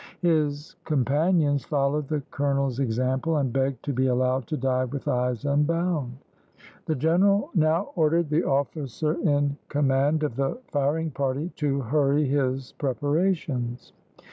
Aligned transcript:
His 0.23 0.77
companions 0.83 1.63
followed 1.63 2.07
the 2.07 2.23
colonel's 2.31 2.79
example, 2.79 3.37
and 3.37 3.53
begged 3.53 3.83
to 3.83 3.93
be 3.93 4.07
allowed 4.07 4.47
to 4.47 4.57
die 4.57 4.85
with 4.85 5.07
eyes 5.07 5.45
unbound. 5.45 6.17
The 6.87 6.95
general 6.95 7.51
now 7.53 7.91
ordered 7.95 8.31
the 8.31 8.43
officer 8.43 9.13
in 9.21 9.57
command 9.69 10.23
of 10.23 10.37
the 10.37 10.57
firing 10.71 11.11
party 11.11 11.51
to 11.57 11.81
hurry 11.81 12.25
his 12.27 12.71
preparations. 12.79 13.93